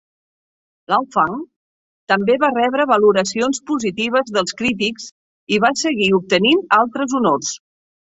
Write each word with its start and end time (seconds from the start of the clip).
"L'Enfant" 0.91 1.33
també 2.11 2.37
va 2.43 2.49
rebre 2.55 2.85
valoracions 2.91 3.61
positives 3.71 4.31
dels 4.39 4.55
crítics 4.63 5.05
i 5.57 5.61
va 5.67 5.71
seguir 5.83 6.09
obtenint 6.21 6.65
altres 6.79 7.15
honors. 7.21 7.53